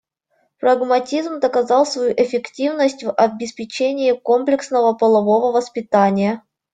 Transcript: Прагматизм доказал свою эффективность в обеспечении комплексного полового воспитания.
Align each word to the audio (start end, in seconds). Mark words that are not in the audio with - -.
Прагматизм 0.57 1.39
доказал 1.39 1.85
свою 1.85 2.11
эффективность 2.17 3.03
в 3.03 3.11
обеспечении 3.13 4.13
комплексного 4.13 4.93
полового 4.93 5.51
воспитания. 5.55 6.41